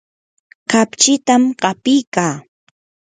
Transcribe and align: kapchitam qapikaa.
kapchitam 0.71 1.43
qapikaa. 1.61 2.35